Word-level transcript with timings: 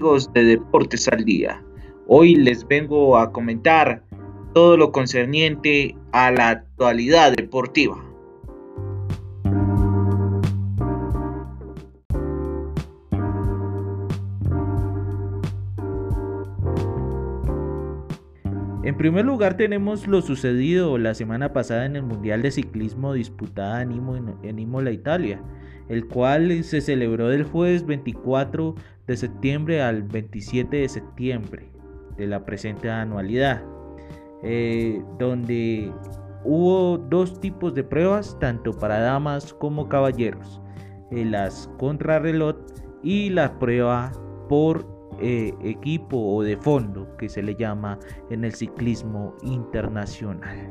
de 0.00 0.44
Deportes 0.44 1.08
al 1.08 1.26
Día. 1.26 1.62
Hoy 2.06 2.34
les 2.34 2.66
vengo 2.66 3.18
a 3.18 3.32
comentar 3.32 4.02
todo 4.54 4.78
lo 4.78 4.92
concerniente 4.92 5.94
a 6.12 6.30
la 6.30 6.48
actualidad 6.48 7.32
deportiva. 7.32 8.02
En 18.82 18.96
primer 18.96 19.26
lugar 19.26 19.58
tenemos 19.58 20.06
lo 20.06 20.22
sucedido 20.22 20.96
la 20.96 21.12
semana 21.12 21.52
pasada 21.52 21.84
en 21.84 21.96
el 21.96 22.02
Mundial 22.02 22.40
de 22.40 22.50
Ciclismo 22.50 23.12
disputada 23.12 23.82
en, 23.82 23.92
Imola, 23.92 24.90
Italia, 24.92 25.42
el 25.90 26.06
cual 26.06 26.62
se 26.62 26.80
celebró 26.80 27.28
del 27.28 27.44
jueves 27.44 27.84
24 27.84 28.76
de 29.08 29.16
septiembre 29.16 29.82
al 29.82 30.04
27 30.04 30.76
de 30.76 30.88
septiembre 30.88 31.68
de 32.16 32.28
la 32.28 32.44
presente 32.44 32.88
anualidad, 32.88 33.62
eh, 34.44 35.02
donde 35.18 35.92
hubo 36.44 36.96
dos 36.96 37.40
tipos 37.40 37.74
de 37.74 37.82
pruebas, 37.82 38.38
tanto 38.38 38.72
para 38.72 39.00
damas 39.00 39.52
como 39.52 39.88
caballeros, 39.88 40.62
eh, 41.10 41.24
las 41.24 41.68
contrarreloj 41.78 42.56
y 43.02 43.30
la 43.30 43.58
prueba 43.58 44.12
por 44.48 44.86
eh, 45.20 45.52
equipo 45.64 46.16
o 46.36 46.42
de 46.42 46.56
fondo 46.56 47.16
que 47.16 47.28
se 47.28 47.42
le 47.42 47.56
llama 47.56 47.98
en 48.30 48.44
el 48.44 48.54
ciclismo 48.54 49.34
internacional. 49.42 50.70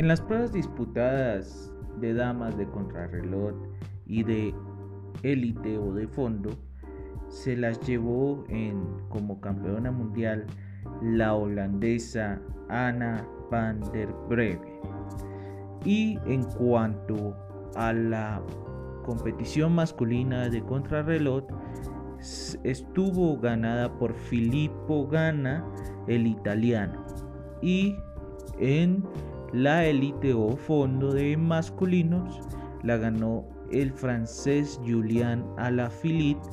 En 0.00 0.08
las 0.08 0.22
pruebas 0.22 0.50
disputadas 0.50 1.70
de 2.00 2.14
damas 2.14 2.56
de 2.56 2.66
contrarreloj 2.66 3.52
y 4.06 4.22
de 4.22 4.54
élite 5.22 5.76
o 5.76 5.92
de 5.92 6.08
fondo, 6.08 6.52
se 7.28 7.54
las 7.54 7.78
llevó 7.86 8.42
en, 8.48 8.82
como 9.10 9.42
campeona 9.42 9.90
mundial 9.90 10.46
la 11.02 11.34
holandesa 11.34 12.40
Anna 12.70 13.28
van 13.50 13.80
der 13.92 14.08
Breve. 14.26 14.80
Y 15.84 16.18
en 16.24 16.44
cuanto 16.44 17.36
a 17.76 17.92
la 17.92 18.42
competición 19.04 19.74
masculina 19.74 20.48
de 20.48 20.62
contrarreloj, 20.62 21.44
estuvo 22.64 23.38
ganada 23.38 23.98
por 23.98 24.14
Filippo 24.14 25.06
Gana, 25.08 25.62
el 26.06 26.26
italiano. 26.26 27.04
Y 27.60 27.96
en 28.58 29.04
la 29.52 29.84
élite 29.84 30.32
o 30.32 30.56
fondo 30.56 31.12
de 31.12 31.36
masculinos 31.36 32.40
la 32.82 32.96
ganó 32.96 33.44
el 33.72 33.92
francés 33.92 34.80
Julian 34.86 35.44
Alaphilippe. 35.56 36.48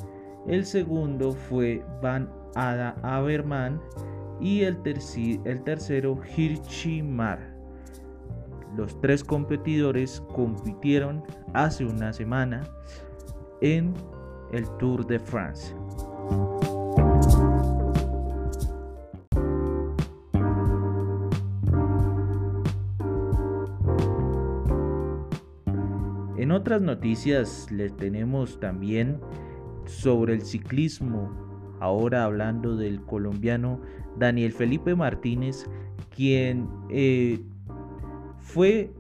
El 0.48 0.66
segundo 0.66 1.32
fue 1.32 1.84
Van 2.02 2.30
Ada 2.56 2.96
Averman 3.04 3.80
y 4.40 4.62
el, 4.62 4.82
tercero 4.82 6.20
Hirschimar. 6.36 7.40
Los 8.76 9.00
tres 9.02 9.24
competidores 9.24 10.22
compitieron 10.34 11.24
hace 11.54 11.86
una 11.86 12.14
semana 12.14 12.64
en 13.62 13.94
el 14.52 14.68
Tour 14.78 15.06
de 15.06 15.20
France. 15.20 15.76
Otras 26.58 26.82
noticias 26.82 27.68
les 27.72 27.96
tenemos 27.98 28.60
también 28.60 29.20
sobre 29.86 30.34
el 30.34 30.42
ciclismo 30.42 31.48
Ahora 31.80 32.24
hablando 32.24 32.76
del 32.76 33.02
colombiano 33.02 33.80
Daniel 34.18 34.52
Felipe 34.52 34.96
Martínez, 34.96 35.66
quien 36.16 36.68
eh, 36.90 37.40
fue 38.40 38.92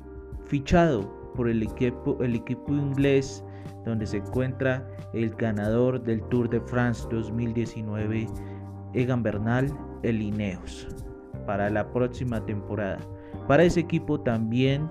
fichado 0.46 1.32
por 1.34 1.50
el 1.50 1.64
equipo, 1.64 2.18
el 2.22 2.36
equipo 2.36 2.74
inglés 2.74 3.44
donde 3.86 4.06
se 4.06 4.18
encuentra 4.18 4.88
el 5.14 5.32
ganador 5.36 6.04
del 6.04 6.22
Tour 6.30 6.50
de 6.50 6.62
France 6.62 7.08
2019, 7.10 8.28
Egan 8.94 9.24
Bernal, 9.24 9.76
el 10.04 10.22
Ineos, 10.22 10.88
para 11.48 11.70
la 11.70 11.92
próxima 11.92 12.46
temporada. 12.46 13.00
Para 13.48 13.64
ese 13.64 13.80
equipo 13.80 14.20
también 14.20 14.88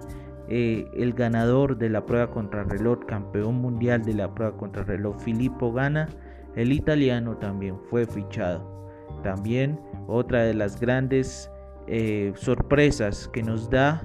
eh, 0.49 0.89
el 0.95 1.13
ganador 1.13 1.77
de 1.77 1.91
la 1.91 2.05
prueba 2.05 2.31
contrarreloj, 2.31 3.05
campeón 3.07 3.57
mundial 3.57 4.05
de 4.05 4.15
la 4.15 4.33
prueba 4.33 4.57
contrarreloj, 4.57 5.19
Filippo 5.21 5.73
Gana, 5.73 6.09
el 6.55 6.73
italiano 6.73 7.37
también 7.37 7.79
fue 7.91 8.07
fichado. 8.07 8.91
También 9.23 9.79
otra 10.07 10.43
de 10.43 10.55
las 10.55 10.81
grandes 10.81 11.51
eh, 11.89 12.33
sorpresas 12.37 13.29
que 13.29 13.43
nos 13.43 13.69
da 13.71 14.03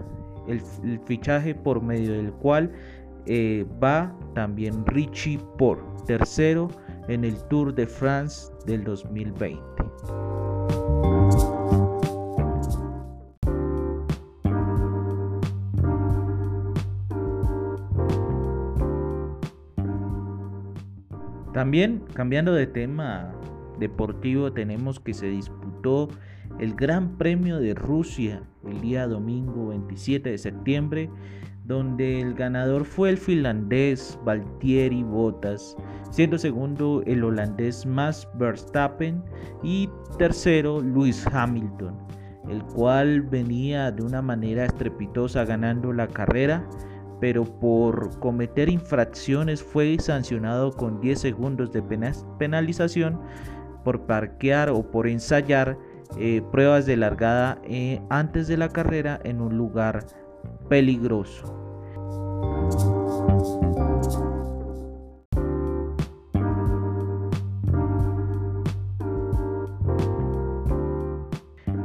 el, 0.47 0.61
fichaje 1.05 1.55
por 1.55 1.81
medio 1.81 2.13
del 2.13 2.31
cual 2.33 2.71
eh, 3.25 3.65
va 3.81 4.15
también 4.33 4.85
Richie 4.87 5.39
por 5.57 5.79
tercero 6.05 6.69
en 7.07 7.23
el 7.23 7.37
Tour 7.49 7.73
de 7.73 7.85
France 7.85 8.51
del 8.65 8.83
2020. 8.83 9.90
También, 21.61 22.01
cambiando 22.15 22.55
de 22.55 22.65
tema 22.65 23.31
deportivo, 23.77 24.51
tenemos 24.51 24.99
que 24.99 25.13
se 25.13 25.27
disputó 25.27 26.09
el 26.59 26.73
Gran 26.73 27.19
Premio 27.19 27.59
de 27.59 27.75
Rusia 27.75 28.41
el 28.67 28.81
día 28.81 29.05
domingo 29.05 29.67
27 29.67 30.31
de 30.31 30.37
septiembre, 30.39 31.11
donde 31.65 32.19
el 32.19 32.33
ganador 32.33 32.83
fue 32.83 33.11
el 33.11 33.17
finlandés 33.19 34.17
Valtieri 34.25 35.03
Bottas, 35.03 35.77
siendo 36.09 36.39
segundo 36.39 37.03
el 37.05 37.23
holandés 37.23 37.85
Max 37.85 38.27
Verstappen 38.39 39.21
y 39.61 39.87
tercero 40.17 40.81
Lewis 40.81 41.27
Hamilton, 41.31 41.95
el 42.49 42.63
cual 42.63 43.21
venía 43.21 43.91
de 43.91 44.01
una 44.01 44.23
manera 44.23 44.65
estrepitosa 44.65 45.45
ganando 45.45 45.93
la 45.93 46.07
carrera 46.07 46.67
pero 47.21 47.45
por 47.45 48.19
cometer 48.19 48.67
infracciones 48.67 49.61
fue 49.61 49.97
sancionado 49.99 50.71
con 50.71 50.99
10 50.99 51.19
segundos 51.19 51.71
de 51.71 51.83
penalización 52.39 53.21
por 53.85 54.01
parquear 54.07 54.71
o 54.71 54.81
por 54.89 55.07
ensayar 55.07 55.77
eh, 56.17 56.41
pruebas 56.51 56.87
de 56.87 56.97
largada 56.97 57.61
eh, 57.63 58.01
antes 58.09 58.47
de 58.47 58.57
la 58.57 58.69
carrera 58.69 59.19
en 59.23 59.39
un 59.39 59.55
lugar 59.55 60.05
peligroso. 60.67 61.57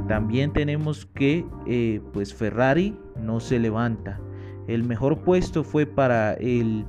También 0.08 0.52
tenemos 0.54 1.04
que 1.04 1.44
eh, 1.66 2.00
pues 2.14 2.32
Ferrari 2.32 2.98
no 3.20 3.38
se 3.38 3.58
levanta. 3.58 4.18
El 4.68 4.84
mejor 4.84 5.18
puesto 5.18 5.62
fue 5.62 5.86
para 5.86 6.34
el 6.34 6.84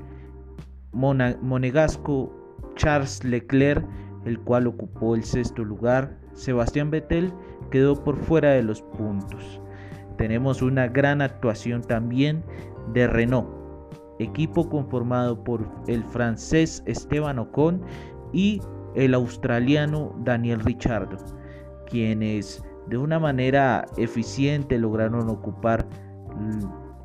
monegasco 0.91 2.33
Charles 2.75 3.23
Leclerc, 3.23 3.85
el 4.25 4.39
cual 4.39 4.67
ocupó 4.67 5.15
el 5.15 5.23
sexto 5.23 5.63
lugar. 5.63 6.17
Sebastián 6.33 6.91
Vettel 6.91 7.31
quedó 7.71 8.03
por 8.03 8.17
fuera 8.17 8.51
de 8.51 8.63
los 8.63 8.81
puntos. 8.81 9.61
Tenemos 10.17 10.61
una 10.61 10.87
gran 10.87 11.21
actuación 11.21 11.81
también 11.81 12.43
de 12.93 13.07
Renault, 13.07 13.47
equipo 14.19 14.67
conformado 14.67 15.43
por 15.43 15.67
el 15.87 16.03
francés 16.03 16.81
Esteban 16.85 17.37
Ocon 17.37 17.81
y 18.33 18.61
el 18.95 19.13
australiano 19.13 20.15
Daniel 20.23 20.59
Ricciardo, 20.61 21.17
quienes 21.85 22.63
de 22.87 22.97
una 22.97 23.19
manera 23.19 23.85
eficiente 23.97 24.79
lograron 24.79 25.29
ocupar 25.29 25.85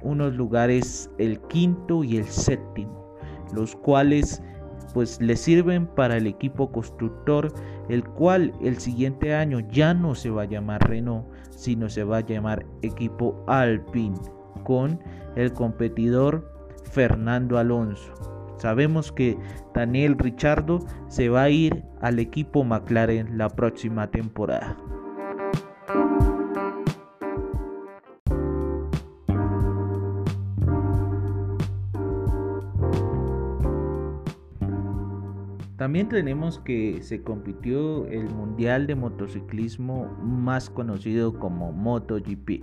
unos 0.03 0.35
lugares 0.35 1.11
el 1.19 1.41
quinto 1.43 2.05
y 2.05 2.17
el 2.17 2.25
séptimo, 2.27 3.17
los 3.55 3.77
cuales 3.77 4.43
pues 4.95 5.21
le 5.21 5.37
sirven 5.37 5.87
para 5.87 6.17
el 6.17 6.27
equipo 6.27 6.71
constructor, 6.71 7.53
el 7.89 8.05
cual 8.05 8.53
el 8.63 8.79
siguiente 8.79 9.35
año 9.35 9.61
ya 9.71 9.95
no 9.95 10.15
se 10.15 10.31
va 10.31 10.43
a 10.43 10.47
llamar 10.47 10.87
Renault, 10.89 11.27
sino 11.51 11.89
se 11.89 12.05
va 12.05 12.19
a 12.19 12.27
llamar 12.27 12.67
equipo 12.83 13.43
Alpine, 13.47 14.19
con 14.65 15.01
el 15.37 15.53
competidor 15.53 16.49
Fernando 16.91 17.59
Alonso. 17.59 18.13
Sabemos 18.59 19.11
que 19.11 19.37
Daniel 19.75 20.17
Richardo 20.19 20.81
se 21.09 21.29
va 21.29 21.45
a 21.45 21.51
ir 21.51 21.83
al 22.01 22.19
equipo 22.19 22.63
McLaren 22.63 23.37
la 23.39 23.49
próxima 23.49 24.09
temporada. 24.11 24.77
También 35.83 36.09
tenemos 36.09 36.61
que 36.61 37.03
se 37.03 37.23
compitió 37.23 38.07
el 38.07 38.31
Mundial 38.31 38.87
de 38.87 38.95
Motociclismo 38.95 40.07
más 40.23 40.71
conocido 40.71 41.37
como 41.41 41.73
MotoGP, 41.73 42.63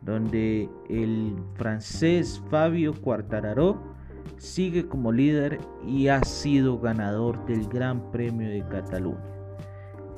donde 0.00 0.70
el 0.88 1.36
francés 1.56 2.42
Fabio 2.48 2.94
Quartararo 3.02 3.78
sigue 4.38 4.88
como 4.88 5.12
líder 5.12 5.58
y 5.86 6.08
ha 6.08 6.24
sido 6.24 6.80
ganador 6.80 7.44
del 7.44 7.68
Gran 7.68 8.10
Premio 8.12 8.48
de 8.48 8.66
Cataluña. 8.66 9.20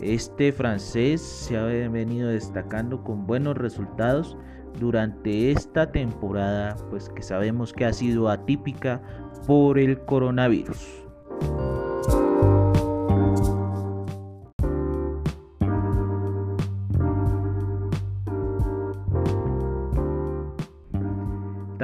Este 0.01 0.53
francés 0.53 1.21
se 1.21 1.59
ha 1.59 1.65
venido 1.65 2.29
destacando 2.29 3.03
con 3.03 3.27
buenos 3.27 3.57
resultados 3.57 4.37
durante 4.79 5.51
esta 5.51 5.91
temporada, 5.91 6.77
pues 6.91 7.09
que 7.09 7.23
sabemos 7.23 7.73
que 7.73 7.87
ha 7.87 7.93
sido 7.93 8.29
atípica 8.29 9.03
por 9.49 9.81
el 9.81 9.99
coronavirus. 10.05 11.10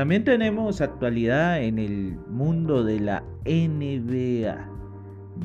También 0.07 0.23
tenemos 0.23 0.81
actualidad 0.81 1.61
en 1.61 1.81
el 1.81 2.17
mundo 2.29 2.85
de 2.85 3.01
la 3.01 3.25
NBA, 3.45 4.71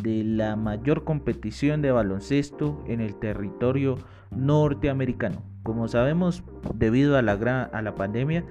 de 0.04 0.24
la 0.24 0.56
mayor 0.56 1.04
competición 1.04 1.82
de 1.82 1.92
baloncesto 1.92 2.80
en 2.86 3.02
el 3.02 3.16
territorio 3.16 3.98
norteamericano. 4.30 5.42
Como 5.64 5.88
sabemos, 5.88 6.44
debido 6.76 7.18
a 7.18 7.24
la, 7.24 7.64
a 7.74 7.82
la 7.82 7.96
pandemia, 7.96 8.46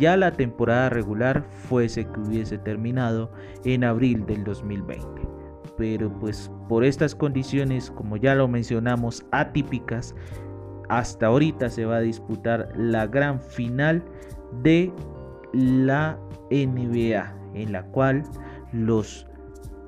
ya 0.00 0.16
la 0.16 0.32
temporada 0.32 0.90
regular 0.90 1.44
fuese 1.68 2.08
que 2.08 2.18
hubiese 2.18 2.58
terminado 2.58 3.30
en 3.64 3.84
abril 3.84 4.26
del 4.26 4.42
2020. 4.42 5.06
Pero 5.78 6.12
pues 6.18 6.50
por 6.68 6.82
estas 6.82 7.14
condiciones, 7.14 7.92
como 7.92 8.16
ya 8.16 8.34
lo 8.34 8.48
mencionamos, 8.48 9.24
atípicas, 9.30 10.12
hasta 10.88 11.26
ahorita 11.26 11.70
se 11.70 11.84
va 11.84 11.98
a 11.98 12.00
disputar 12.00 12.72
la 12.76 13.06
gran 13.06 13.40
final 13.40 14.02
de 14.60 14.92
la 15.52 16.18
NBA, 16.50 17.34
en 17.54 17.72
la 17.72 17.82
cual 17.86 18.22
los 18.72 19.26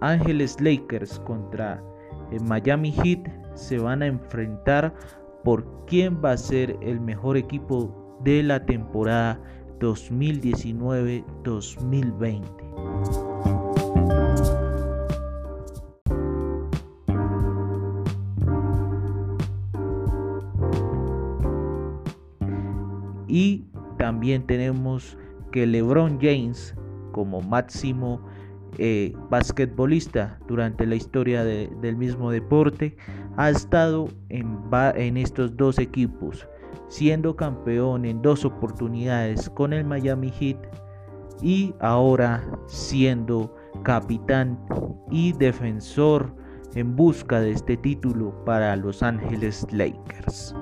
Ángeles 0.00 0.61
Lakers 0.61 1.19
contra 1.20 1.82
el 2.31 2.43
Miami 2.43 2.93
Heat 2.93 3.28
se 3.55 3.78
van 3.78 4.02
a 4.02 4.06
enfrentar 4.06 4.94
por 5.44 5.64
quién 5.87 6.20
va 6.25 6.32
a 6.32 6.37
ser 6.37 6.76
el 6.81 7.00
mejor 7.00 7.37
equipo 7.37 8.19
de 8.25 8.43
la 8.43 8.64
temporada 8.64 9.38
2019-2020. 9.81 12.44
Y 23.26 23.66
también 23.99 24.46
tenemos 24.46 25.19
que 25.55 25.69
LeBron 25.69 26.19
James 26.21 26.75
como 27.12 27.41
máximo 27.41 28.21
eh, 28.79 29.12
basquetbolista 29.31 30.37
durante 30.49 30.85
la 30.85 30.97
historia 30.97 31.45
del 31.45 31.97
mismo 31.97 32.33
deporte 32.33 32.97
ha 33.37 33.51
estado 33.51 34.09
en, 34.31 35.17
estos 35.17 35.56
dos 35.56 35.79
equipos 35.79 36.49
siendo 36.89 37.37
campeón 37.37 38.05
en 38.05 38.21
dos 38.21 38.45
oportunidades 38.45 39.49
con 39.51 39.73
el 39.73 39.85
Miami 39.85 40.33
Heat 40.33 40.59
y 41.41 41.73
ahora 41.79 42.43
siendo 42.67 43.55
capitán 43.85 44.59
y 45.12 45.35
defensor 45.35 46.35
en 46.75 46.97
busca 46.97 47.39
de 47.39 47.53
este 47.53 47.77
título 47.77 48.45
para 48.45 48.75
Los 48.75 49.05
Ángeles 49.05 49.65
Lakers. 49.71 50.53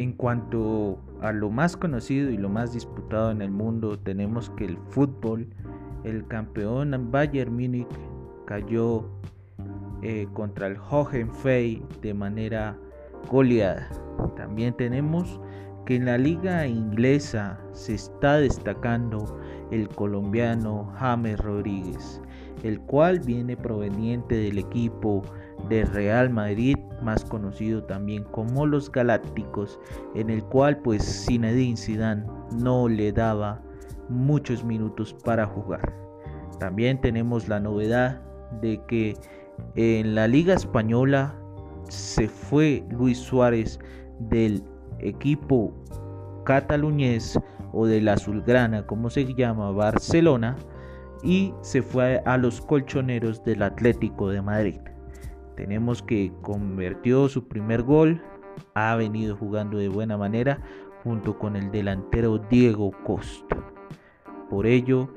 En 0.00 0.14
cuanto 0.14 0.98
a 1.20 1.30
lo 1.30 1.50
más 1.50 1.76
conocido 1.76 2.30
y 2.30 2.38
lo 2.38 2.48
más 2.48 2.72
disputado 2.72 3.32
en 3.32 3.42
el 3.42 3.50
mundo, 3.50 3.98
tenemos 3.98 4.48
que 4.48 4.64
el 4.64 4.78
fútbol, 4.88 5.46
el 6.04 6.26
campeón 6.26 7.10
Bayern 7.10 7.52
Múnich 7.52 7.86
cayó 8.46 9.10
eh, 10.00 10.26
contra 10.32 10.68
el 10.68 10.78
Hohenfeld 10.78 12.00
de 12.00 12.14
manera 12.14 12.78
goleada. 13.30 13.90
También 14.36 14.74
tenemos 14.74 15.38
que 15.84 15.96
en 15.96 16.06
la 16.06 16.16
liga 16.16 16.66
inglesa 16.66 17.60
se 17.72 17.92
está 17.92 18.36
destacando 18.38 19.38
el 19.70 19.86
colombiano 19.90 20.94
James 20.96 21.38
Rodríguez, 21.38 22.22
el 22.62 22.80
cual 22.80 23.20
viene 23.20 23.56
proveniente 23.56 24.34
del 24.34 24.58
equipo 24.58 25.22
de 25.68 25.84
Real 25.84 26.30
Madrid, 26.30 26.76
más 27.02 27.24
conocido 27.24 27.82
también 27.84 28.24
como 28.24 28.66
los 28.66 28.90
Galácticos, 28.90 29.78
en 30.14 30.30
el 30.30 30.42
cual 30.44 30.78
pues 30.78 31.26
Zinedine 31.26 31.76
Zidane 31.76 32.24
no 32.58 32.88
le 32.88 33.12
daba 33.12 33.60
muchos 34.08 34.64
minutos 34.64 35.14
para 35.24 35.46
jugar. 35.46 35.94
También 36.58 37.00
tenemos 37.00 37.48
la 37.48 37.60
novedad 37.60 38.20
de 38.60 38.80
que 38.86 39.14
en 39.76 40.14
la 40.14 40.26
Liga 40.26 40.54
Española 40.54 41.34
se 41.88 42.28
fue 42.28 42.84
Luis 42.90 43.18
Suárez 43.18 43.78
del 44.18 44.62
equipo 44.98 45.72
cataluñés 46.44 47.38
o 47.72 47.86
del 47.86 48.08
azulgrana, 48.08 48.86
como 48.86 49.10
se 49.10 49.32
llama, 49.34 49.70
Barcelona, 49.70 50.56
y 51.22 51.54
se 51.60 51.82
fue 51.82 52.22
a 52.24 52.36
los 52.36 52.60
colchoneros 52.60 53.44
del 53.44 53.62
Atlético 53.62 54.28
de 54.30 54.42
Madrid. 54.42 54.80
Tenemos 55.56 56.02
que 56.02 56.32
convirtió 56.42 57.28
su 57.28 57.46
primer 57.46 57.82
gol, 57.82 58.22
ha 58.74 58.94
venido 58.96 59.36
jugando 59.36 59.78
de 59.78 59.88
buena 59.88 60.16
manera 60.16 60.60
junto 61.04 61.38
con 61.38 61.56
el 61.56 61.70
delantero 61.70 62.38
Diego 62.38 62.92
Costa. 63.04 63.56
Por 64.48 64.66
ello, 64.66 65.08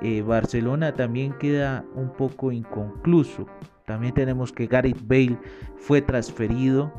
eh, 0.00 0.22
Barcelona 0.22 0.94
también 0.94 1.32
queda 1.38 1.84
un 1.94 2.10
poco 2.10 2.52
inconcluso. 2.52 3.46
También 3.86 4.14
tenemos 4.14 4.52
que 4.52 4.66
Gareth 4.66 5.06
Bale 5.06 5.38
fue 5.76 6.02
transferido 6.02 6.92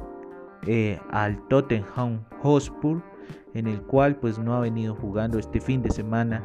eh, 0.67 0.99
al 1.11 1.47
Tottenham 1.47 2.23
Hotspur, 2.41 3.01
en 3.53 3.67
el 3.67 3.81
cual 3.83 4.15
pues 4.17 4.37
no 4.39 4.53
ha 4.55 4.59
venido 4.59 4.95
jugando 4.95 5.39
este 5.39 5.61
fin 5.61 5.81
de 5.81 5.91
semana, 5.91 6.43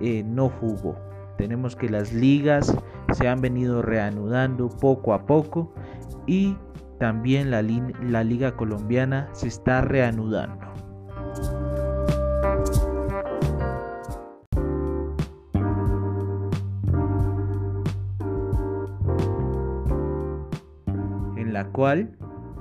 eh, 0.00 0.24
no 0.24 0.48
jugó. 0.48 0.96
Tenemos 1.38 1.76
que 1.76 1.88
las 1.88 2.12
ligas 2.12 2.76
se 3.12 3.28
han 3.28 3.40
venido 3.40 3.80
reanudando 3.80 4.68
poco 4.68 5.14
a 5.14 5.24
poco 5.24 5.72
y 6.26 6.56
también 6.98 7.52
la, 7.52 7.62
liga 7.62 8.56
colombiana 8.56 9.28
se 9.32 9.46
está 9.46 9.80
reanudando. 9.80 10.66
En 21.36 21.52
la 21.52 21.68
cual 21.70 22.16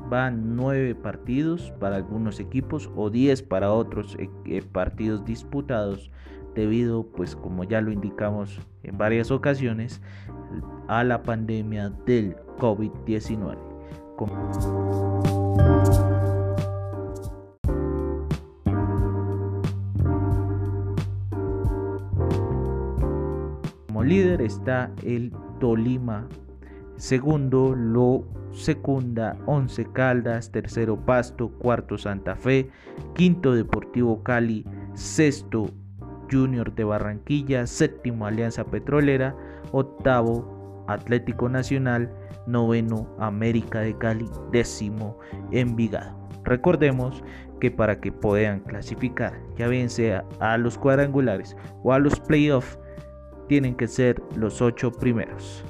van 0.07 0.55
nueve 0.55 0.93
partidos 0.93 1.73
para 1.79 1.95
algunos 1.95 2.39
equipos 2.39 2.91
o 2.95 3.09
diez 3.09 3.41
para 3.41 3.71
otros 3.73 4.15
eh, 4.19 4.29
eh, 4.45 4.61
partidos 4.71 5.25
disputados 5.25 6.11
debido, 6.57 7.03
pues 7.03 7.35
como 7.35 7.63
ya 7.63 7.79
lo 7.79 7.91
indicamos 7.91 8.59
en 8.83 8.97
varias 8.97 9.31
ocasiones, 9.31 10.01
a 10.87 11.03
la 11.03 11.21
pandemia 11.23 11.89
del 12.05 12.35
COVID-19. 12.57 13.57
Como 14.17 15.37
líder 24.07 24.41
está 24.41 24.89
el 25.03 25.33
Tolima, 25.59 26.27
segundo 26.95 27.75
lo 27.75 28.23
secunda 28.51 29.37
Once 29.45 29.85
Caldas, 29.91 30.51
tercero 30.51 30.97
Pasto, 30.97 31.49
cuarto 31.49 31.97
Santa 31.97 32.35
Fe, 32.35 32.69
quinto 33.13 33.53
Deportivo 33.53 34.23
Cali, 34.23 34.65
sexto 34.93 35.69
Junior 36.31 36.73
de 36.73 36.83
Barranquilla, 36.83 37.65
séptimo 37.67 38.25
Alianza 38.25 38.63
Petrolera, 38.63 39.35
octavo 39.71 40.85
Atlético 40.87 41.49
Nacional, 41.49 42.11
noveno 42.45 43.07
América 43.19 43.81
de 43.81 43.97
Cali, 43.97 44.29
décimo 44.51 45.17
Envigado. 45.51 46.15
Recordemos 46.43 47.23
que 47.59 47.71
para 47.71 47.99
que 47.99 48.11
puedan 48.11 48.61
clasificar, 48.61 49.33
ya 49.57 49.67
bien 49.67 49.89
sea 49.89 50.23
a 50.39 50.57
los 50.57 50.77
cuadrangulares 50.77 51.57
o 51.83 51.91
a 51.91 51.99
los 51.99 52.19
playoffs, 52.19 52.79
tienen 53.47 53.75
que 53.75 53.87
ser 53.87 54.21
los 54.35 54.61
ocho 54.61 54.91
primeros. 54.91 55.65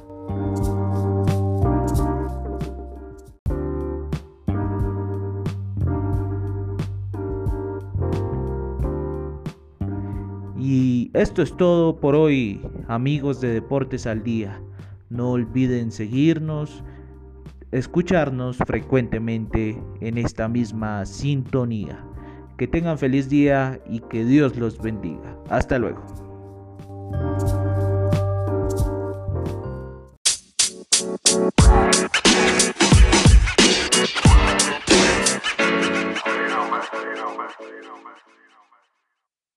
Esto 11.17 11.41
es 11.41 11.57
todo 11.57 11.99
por 11.99 12.13
hoy, 12.13 12.61
amigos 12.87 13.41
de 13.41 13.51
Deportes 13.51 14.05
al 14.05 14.21
Día. 14.21 14.61
No 15.09 15.31
olviden 15.31 15.91
seguirnos, 15.91 16.83
escucharnos 17.71 18.57
frecuentemente 18.57 19.81
en 19.99 20.19
esta 20.19 20.47
misma 20.47 21.07
sintonía. 21.07 22.05
Que 22.55 22.67
tengan 22.67 22.99
feliz 22.99 23.29
día 23.29 23.81
y 23.89 24.01
que 24.01 24.25
Dios 24.25 24.57
los 24.57 24.79
bendiga. 24.79 25.35
Hasta 25.49 25.79
luego. 25.79 26.05